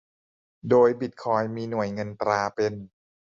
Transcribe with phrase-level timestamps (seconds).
[0.69, 2.73] โดยบิตคอยน์มีหน่วยเงินตราเป็น